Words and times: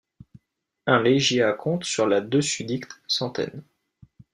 un 0.87 0.99
légier 1.03 1.43
à-compte 1.43 1.83
sur 1.83 2.07
la 2.07 2.21
dessusdicte 2.21 2.99
centaine. 3.05 3.61